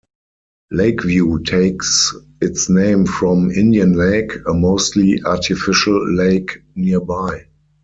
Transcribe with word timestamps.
Lakeview 0.71 1.37
takes 1.43 2.11
its 2.41 2.69
name 2.71 3.05
from 3.05 3.51
Indian 3.51 3.93
Lake, 3.93 4.31
a 4.47 4.53
mostly 4.55 5.21
artificial 5.23 6.15
lake 6.15 6.57
nearby. 6.73 7.45